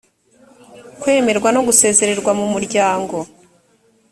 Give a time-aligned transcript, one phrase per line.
[1.01, 3.17] kwemerwa no gusezererwa mu muryango